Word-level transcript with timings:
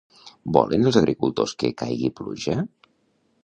Volen 0.55 0.87
els 0.91 0.97
agricultors 1.01 1.55
que 1.65 1.71
caigui 1.83 2.13
pluja? 2.21 2.57